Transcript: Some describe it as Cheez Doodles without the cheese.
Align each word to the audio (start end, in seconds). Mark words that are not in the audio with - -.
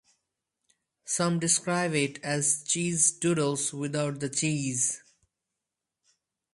Some 1.05 1.37
describe 1.37 1.93
it 1.93 2.17
as 2.23 2.63
Cheez 2.63 3.19
Doodles 3.19 3.71
without 3.71 4.19
the 4.19 4.29
cheese. 4.29 4.99